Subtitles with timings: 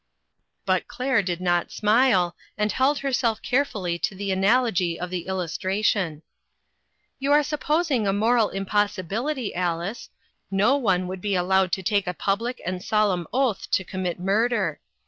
[0.65, 6.23] But Claire did not smile, and held herself carefully to the analogy of the illustration:"
[7.19, 10.09] You are supposing a moral impossibility, Alice.
[10.49, 14.79] No one would be allowed to take a public and solemn oath to commit murder.